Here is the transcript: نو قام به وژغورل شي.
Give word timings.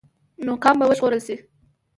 نو 0.45 0.51
قام 0.63 0.75
به 0.79 0.85
وژغورل 0.89 1.21
شي. 1.27 1.35